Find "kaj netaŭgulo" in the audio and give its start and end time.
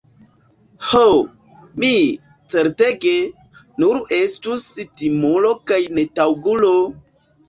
5.73-6.73